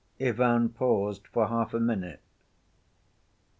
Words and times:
Ivan 0.19 0.69
paused 0.69 1.27
for 1.27 1.45
half 1.47 1.75
a 1.75 1.79
minute. 1.79 2.21